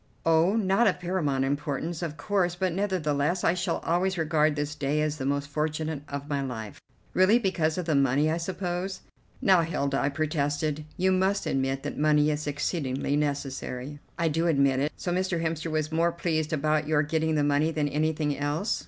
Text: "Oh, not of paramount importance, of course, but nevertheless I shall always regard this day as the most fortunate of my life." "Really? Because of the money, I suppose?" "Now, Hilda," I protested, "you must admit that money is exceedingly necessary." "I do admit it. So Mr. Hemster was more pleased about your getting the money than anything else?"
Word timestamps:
"Oh, 0.25 0.55
not 0.55 0.87
of 0.87 0.99
paramount 0.99 1.45
importance, 1.45 2.01
of 2.01 2.17
course, 2.17 2.55
but 2.55 2.73
nevertheless 2.73 3.43
I 3.43 3.53
shall 3.53 3.77
always 3.85 4.17
regard 4.17 4.55
this 4.55 4.73
day 4.73 4.99
as 4.99 5.17
the 5.17 5.27
most 5.27 5.47
fortunate 5.47 6.01
of 6.09 6.27
my 6.27 6.41
life." 6.41 6.81
"Really? 7.13 7.37
Because 7.37 7.77
of 7.77 7.85
the 7.85 7.93
money, 7.93 8.27
I 8.31 8.37
suppose?" 8.37 9.01
"Now, 9.43 9.61
Hilda," 9.61 9.99
I 10.01 10.09
protested, 10.09 10.85
"you 10.97 11.11
must 11.11 11.45
admit 11.45 11.83
that 11.83 11.99
money 11.99 12.31
is 12.31 12.47
exceedingly 12.47 13.15
necessary." 13.15 13.99
"I 14.17 14.27
do 14.27 14.47
admit 14.47 14.79
it. 14.79 14.91
So 14.97 15.11
Mr. 15.11 15.39
Hemster 15.43 15.69
was 15.69 15.91
more 15.91 16.11
pleased 16.11 16.51
about 16.51 16.87
your 16.87 17.03
getting 17.03 17.35
the 17.35 17.43
money 17.43 17.69
than 17.69 17.87
anything 17.87 18.35
else?" 18.35 18.79